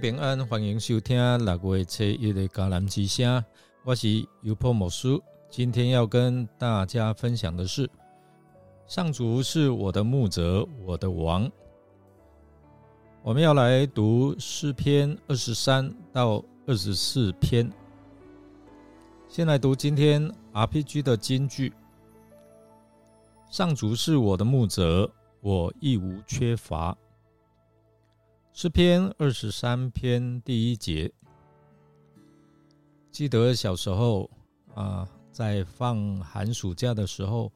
[0.00, 3.44] 平安，欢迎收听六月七日的迦南之声。
[3.84, 7.86] 我是尤破某书，今天要跟大家分享的是：
[8.86, 11.50] 上主是我的牧者，我的王。
[13.22, 17.70] 我们要来读诗篇二十三到二十四篇。
[19.28, 21.74] 先来读今天 RPG 的金句：
[23.50, 25.10] 上主是我的牧者，
[25.42, 26.96] 我亦无缺乏。
[28.52, 31.10] 诗篇二十三篇第一节，
[33.10, 34.28] 记得小时候
[34.74, 37.50] 啊，在放寒暑假的时候，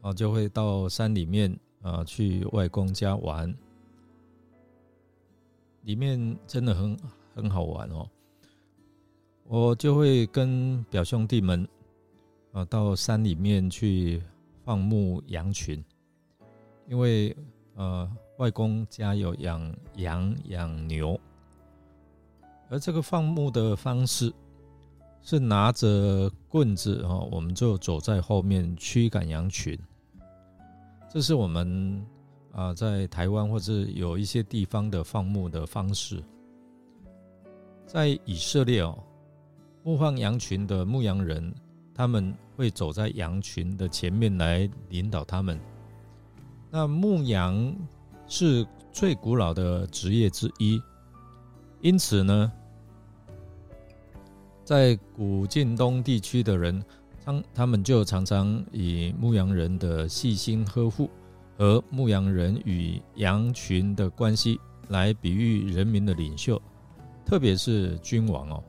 [0.00, 3.54] 啊，就会到山里面啊去外公家玩，
[5.82, 6.98] 里面真的很
[7.34, 8.08] 很好玩哦。
[9.44, 11.68] 我就会跟表兄弟们
[12.52, 14.20] 啊到山里面去
[14.64, 15.84] 放牧羊群，
[16.88, 17.36] 因为
[17.74, 18.10] 呃。
[18.38, 21.18] 外公家有养羊、养牛，
[22.68, 24.32] 而这个放牧的方式
[25.22, 29.76] 是拿着棍子哦，我们就走在后面驱赶羊群。
[31.10, 32.06] 这是我们
[32.52, 36.22] 啊在台湾或者有一些地方的放牧的方式。
[37.86, 38.96] 在以色列哦，
[39.82, 41.52] 牧放羊群的牧羊人，
[41.92, 45.58] 他们会走在羊群的前面来领导他们。
[46.70, 47.76] 那牧羊。
[48.28, 50.80] 是最古老的职业之一，
[51.80, 52.52] 因此呢，
[54.64, 56.82] 在古晋东地区的人，
[57.24, 61.08] 常他们就常常以牧羊人的细心呵护
[61.56, 66.60] 和牧羊人与羊群的关系来比喻人民的领袖，
[67.24, 68.62] 特别是君王哦，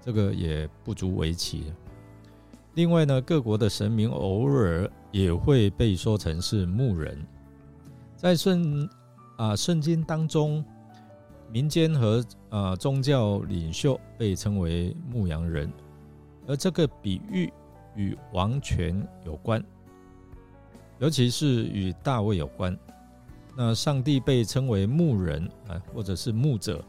[0.00, 1.72] 这个也不足为奇。
[2.74, 7.18] 另外呢，各国的神明偶尔也会被说成是牧人。
[8.18, 8.90] 在圣
[9.36, 10.64] 啊圣经当中，
[11.52, 15.72] 民间和啊宗教领袖被称为牧羊人，
[16.48, 17.48] 而这个比喻
[17.94, 19.64] 与王权有关，
[20.98, 22.76] 尤其是与大卫有关。
[23.56, 26.84] 那上帝被称为牧人啊，或者是牧者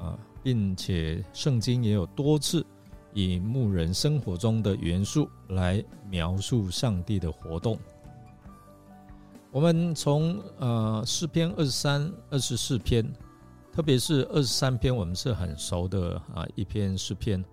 [0.00, 2.66] 啊，并且圣经也有多次
[3.14, 7.78] 以牧人生活中的元素来描述上帝的活动。
[9.52, 13.04] 我们从呃诗篇二十三、二十四篇，
[13.72, 17.44] 特别是二十三篇，我们是很熟的啊一篇诗篇，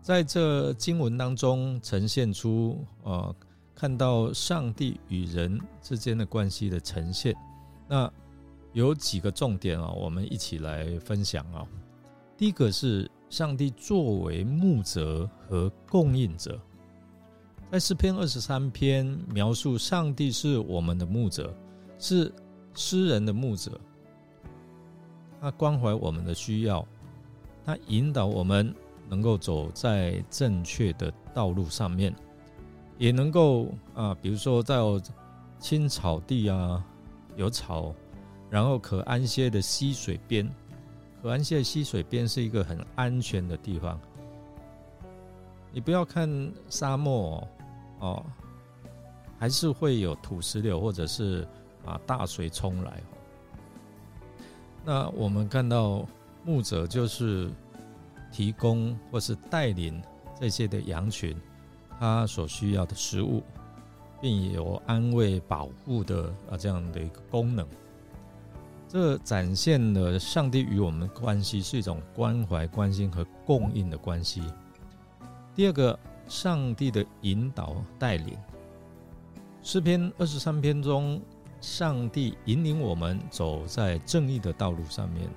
[0.00, 3.34] 在这经文当中呈现出呃
[3.74, 7.34] 看到上帝与人之间的关系的呈现。
[7.88, 8.08] 那
[8.72, 11.66] 有几个重点啊，我们一起来分享啊。
[12.36, 16.60] 第一个是上帝作为牧者和供应者。
[17.70, 21.54] 在诗篇二十三篇描述上帝是我们的牧者，
[21.98, 22.32] 是
[22.72, 23.78] 诗人的牧者，
[25.38, 26.82] 他关怀我们的需要，
[27.66, 28.74] 他引导我们
[29.06, 32.14] 能够走在正确的道路上面，
[32.96, 34.78] 也能够啊，比如说在
[35.58, 36.82] 青草地啊，
[37.36, 37.94] 有草，
[38.48, 40.48] 然后可安歇的溪水边，
[41.20, 44.00] 可安歇的溪水边是一个很安全的地方。
[45.70, 47.46] 你不要看沙漠。
[48.00, 48.24] 哦
[49.40, 51.46] 还是会有土石流，或者是
[51.86, 53.00] 啊大水冲来。
[54.84, 56.04] 那我们看到
[56.44, 57.48] 牧者就是
[58.32, 60.02] 提供或是带领
[60.40, 61.36] 这些的羊群，
[62.00, 63.44] 他所需要的食物，
[64.20, 67.64] 并有安慰保护的啊这样的一个功能。
[68.88, 74.42] 这展现了上帝与我们关系是一种关怀、关心和供应的关系。
[75.54, 75.96] 第二个。
[76.28, 78.36] 上帝的引导带领，
[79.62, 81.20] 诗篇二十三篇中，
[81.60, 85.28] 上帝引领我们走在正义的道路上面，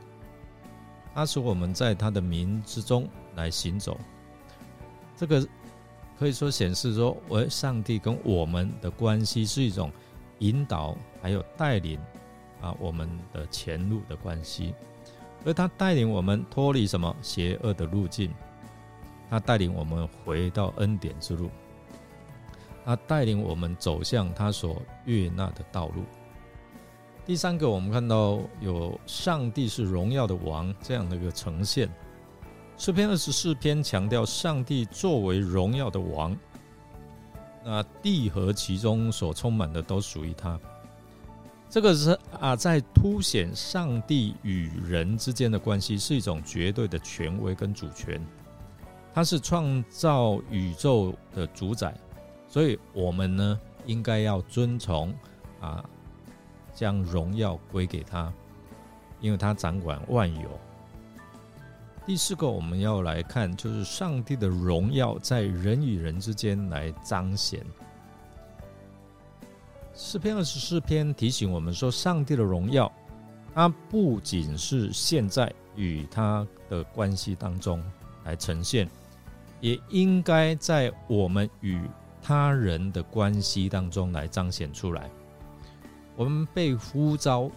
[1.16, 3.98] 他使我们在他的名之中来行走。
[5.16, 5.48] 这个
[6.20, 9.90] 可以说显示说，我上帝跟我们的关系是一种
[10.40, 11.98] 引导，还有带领
[12.62, 14.76] 啊我们的前路的关系，
[15.46, 18.30] 而他带领我们脱离什么邪恶的路径。
[19.32, 21.50] 他带领我们回到恩典之路，
[22.84, 26.04] 他带领我们走向他所悦纳的道路。
[27.26, 31.90] 第三个，我们看到有上帝是荣耀的王这样的一个呈现。
[32.78, 36.36] 诗篇二十四篇强调上帝作为荣耀的王，
[37.64, 40.60] 那地和其中所充满的都属于他。
[41.70, 48.22] 这个是啊，在凸显上帝与人之间的关系是一种绝对的权威跟主权。
[49.14, 51.94] 他是创造宇宙的主宰，
[52.48, 55.14] 所以我们呢应该要遵从
[55.60, 55.84] 啊，
[56.74, 58.32] 将荣耀归给他。
[59.20, 60.50] 因为他掌管万有。
[62.08, 67.64] 第四个，我们要来看，就是上帝的荣耀在人与人之间来彰显。
[69.94, 72.92] 诗篇二十四篇提醒我们说，上帝的荣耀，
[73.54, 77.80] 它不仅是现在与他的关系当中
[78.24, 78.90] 来呈现，
[79.62, 81.80] 也应该在我们与
[82.22, 85.10] 他人的关系当中来彰显出来。
[86.18, 87.50] 我们被呼召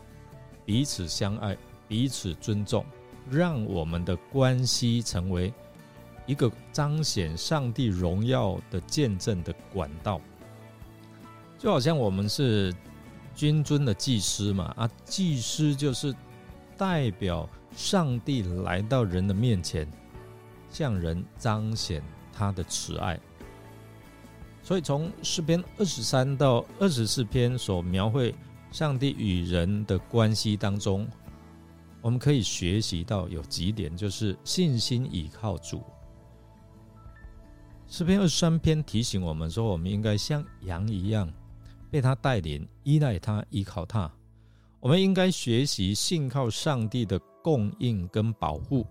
[0.65, 1.57] 彼此相爱，
[1.89, 2.85] 彼此尊重。
[3.31, 5.51] 让我们的关系成为
[6.27, 10.21] 一个彰显上帝荣耀的见证的管道，
[11.59, 12.71] 就好像我们是
[13.35, 16.15] 君尊的祭司嘛，啊，祭司就是
[16.77, 19.89] 代表上帝来到人的面前，
[20.75, 23.19] 向人彰显他的慈爱。
[24.63, 28.35] 所以从诗篇二十三到二十四篇所描绘
[28.71, 31.09] 上帝与人的关系当中。
[32.03, 35.83] 我们可以学习到有几点，就是信心倚靠主。
[37.89, 41.33] 诗篇二十三篇提醒我们说，我们应该像羊一样
[41.91, 44.11] 被他带领，依赖他，依靠他。
[44.81, 48.87] 我们应该学习信靠上帝的供应跟保护。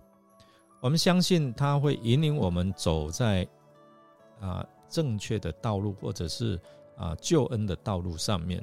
[0.83, 3.47] 我们相信他会引领我们走在
[4.41, 6.59] 啊正确的道路，或者是
[6.97, 8.61] 啊救恩的道路上面。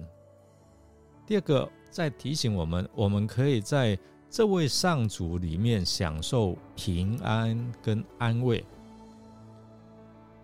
[1.26, 8.62] 第二个，在提醒我们，我们可以在这位上主里面享受平安跟安慰。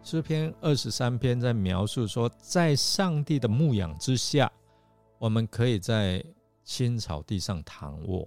[0.02, 4.50] 诗篇二十三篇在描述说，在上帝的牧养之下，
[5.18, 6.24] 我们可以在
[6.64, 8.26] 青草地上躺卧，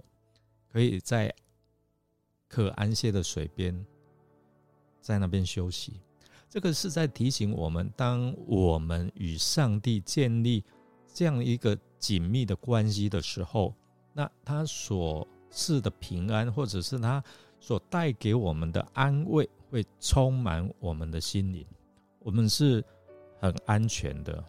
[0.72, 1.34] 可以在
[2.50, 3.86] 可安歇的水边，
[5.00, 6.00] 在那边休息。
[6.48, 10.64] 这个是在提醒我们，当我们与上帝建立
[11.14, 13.72] 这样一个紧密的关系的时候，
[14.12, 17.22] 那他所赐的平安，或者是他
[17.60, 21.64] 所带给我们的安慰，会充满我们的心灵。
[22.18, 22.84] 我们是
[23.38, 24.44] 很安全的。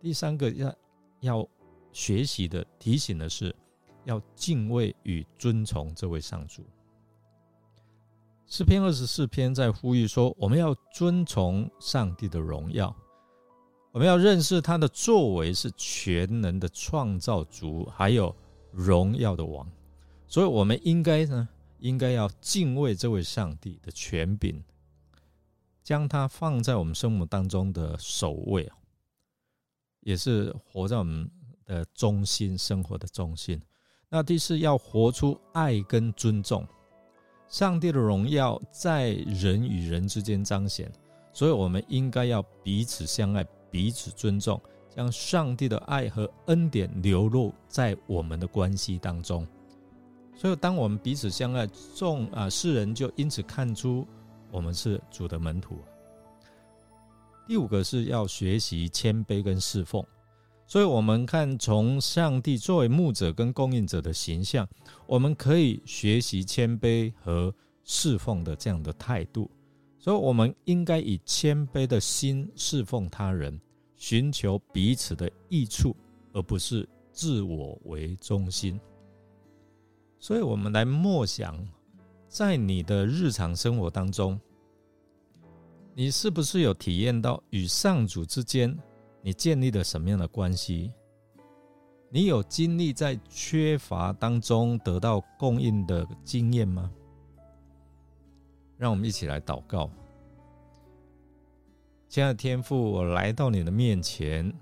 [0.00, 0.74] 第三个要
[1.20, 1.48] 要
[1.92, 3.52] 学习的提醒的是，
[4.04, 6.64] 要敬畏与尊崇这位上主。
[8.50, 12.92] 诗篇二十四篇在呼吁说，我们要尊崇上帝的荣耀，
[13.92, 18.34] 我们要认识他的作为是全能的创造主，还有
[18.72, 19.70] 荣耀的王。
[20.26, 21.48] 所以，我们应该呢，
[21.78, 24.60] 应该要敬畏这位上帝的权柄，
[25.84, 28.68] 将他放在我们生活当中的首位，
[30.00, 31.30] 也是活在我们
[31.66, 33.62] 的中心，生活的中心。
[34.08, 36.66] 那第四，要活出爱跟尊重，
[37.50, 40.90] 上帝的荣耀在人与人之间彰显，
[41.32, 44.58] 所以我们应该要彼此相爱，彼此尊重，
[44.88, 49.44] 将上帝的爱和恩典流露在我们的关系当中。
[50.36, 54.06] 所以，当我们彼此相爱，众啊世人就因此看出
[54.52, 55.76] 我们是主的门徒。
[57.48, 60.02] 第五个是要学习谦卑跟侍奉。
[60.70, 64.64] 所以，我们看从上帝作为牧者跟供应者的形象，
[65.04, 67.52] 我们可以学习谦卑和
[67.82, 69.50] 侍奉的这样的态度。
[69.98, 73.60] 所以，我们应该以谦卑的心侍奉他人，
[73.96, 75.96] 寻求彼此的益处，
[76.32, 78.78] 而不是自我为中心。
[80.20, 81.58] 所以，我们来默想，
[82.28, 84.40] 在你的日常生活当中，
[85.96, 88.78] 你是不是有体验到与上主之间
[89.22, 90.92] 你建立了什么样的关系？
[92.08, 96.90] 你有经历在缺乏当中得到供应的经验吗？
[98.76, 99.90] 让我们一起来祷告，
[102.08, 104.52] 亲爱的天父，我来到你的面前，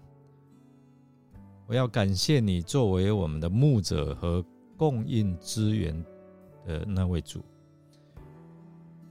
[1.67, 4.45] 我要感谢你作为我们的牧者和。
[4.79, 5.93] 供应资源
[6.65, 7.45] 的那位主，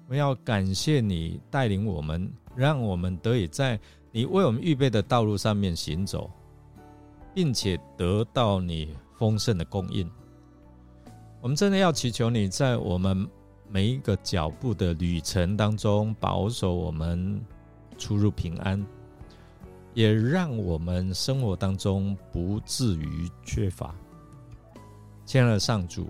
[0.08, 3.78] 我要感谢你带领我们，让我们得以在
[4.18, 6.28] 你为我们预备的道路上面行走，
[7.36, 10.10] 并且得到你丰盛的供应。
[11.40, 13.30] 我们真的要祈求你在我们
[13.70, 17.40] 每一个脚步的旅程当中保守我们
[17.96, 18.84] 出入平安，
[19.94, 23.94] 也让我们生活当中不至于缺乏。
[25.28, 26.10] 亲爱的上主，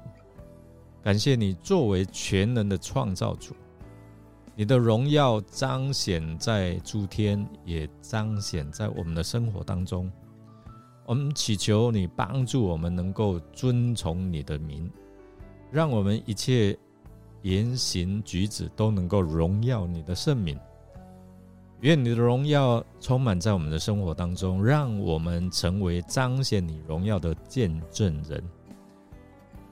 [1.03, 3.53] 感谢你作为全能的创造主，
[4.59, 10.11] 你的荣耀彰显在诸天，也彰显在我们的生活当中。
[11.05, 14.89] 我们祈求你帮助我们，能够遵从你的名，
[15.71, 16.75] 让我们一切
[17.43, 20.57] 言行举止都能够荣耀你的圣名。
[21.81, 28.43] 愿你的荣耀充满在我们的生活当中，让我们成为彰显你荣耀的见证人。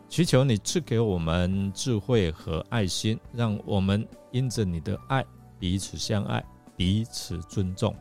[0.08, 5.26] 祈求你赐给我们智慧和爱心，让我们因着你的爱
[5.60, 6.44] 彼此相爱，
[6.78, 7.94] 彼此尊重，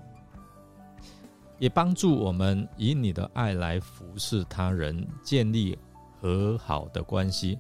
[1.58, 5.76] 也帮助我们以你的爱来服侍他人，建立
[6.20, 7.58] 和好的关系。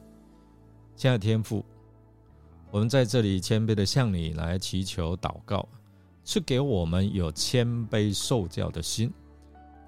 [0.94, 1.64] 亲爱的天父，
[2.70, 5.66] 我们在这里谦卑的向你来祈求祷告，
[6.22, 9.12] 赐给我们有谦卑受教的心，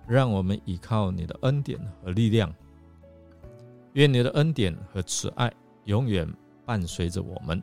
[0.09, 2.53] 让我们依靠你的恩典和力量。
[3.97, 5.50] 愿你的恩典和慈爱
[5.85, 6.31] 永远
[6.67, 7.62] 伴随着我们，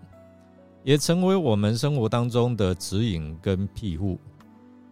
[0.83, 4.19] 也成为我们生活当中的指引跟庇护。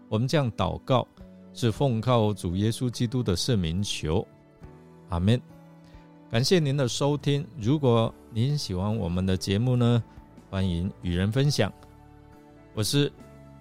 [0.08, 1.08] 我们这样祷告，
[1.52, 4.26] 是奉靠主耶稣基督的圣名求，
[5.10, 5.42] 阿门。
[6.30, 7.44] 感谢您的收听。
[7.58, 10.04] 如果您喜欢我们的节目呢，
[10.48, 11.74] 欢迎与人分享。
[12.76, 13.12] 我是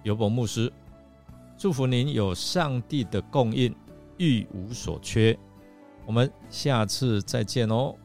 [0.03, 0.71] 尤伯牧师，
[1.57, 3.75] 祝福您有上帝的供应，
[4.17, 5.35] 欲无所缺。
[6.11, 7.95] 我们下次再见哦。